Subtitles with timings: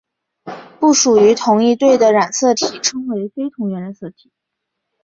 [0.79, 4.31] 不属于同一对的染色体称为非同源染色体。